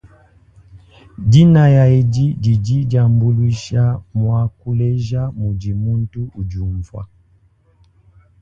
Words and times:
Dinaya 1.31 1.83
edi 1.99 2.25
didi 2.43 2.77
diambuluisha 2.89 3.83
muakuleja 4.17 5.21
mudi 5.39 5.71
muntu 5.81 6.19
udiumva. 6.39 7.01